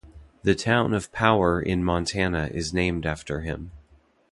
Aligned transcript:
The 0.41 0.55
town 0.55 0.95
of 0.95 1.11
Power 1.11 1.61
in 1.61 1.83
Montana 1.83 2.49
is 2.51 2.73
named 2.73 3.05
after 3.05 3.41
him. 3.41 3.69